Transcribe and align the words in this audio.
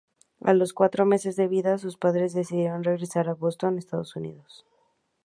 A 0.43 0.55
los 0.55 0.73
cuatro 0.73 1.05
meses 1.05 1.35
de 1.35 1.47
vida, 1.47 1.77
sus 1.77 1.95
padres 1.95 2.33
decidieron 2.33 2.83
regresar 2.83 3.29
a 3.29 3.35
Boston, 3.35 3.77
Estados 3.77 4.15
Unidos. 4.15 4.65